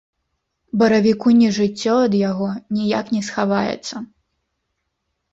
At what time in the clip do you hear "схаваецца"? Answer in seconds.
3.27-3.95